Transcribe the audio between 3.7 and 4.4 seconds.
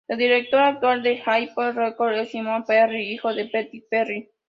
Perry.